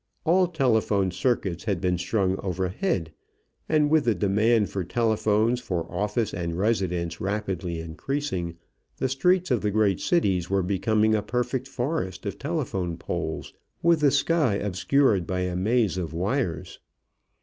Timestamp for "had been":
1.65-1.99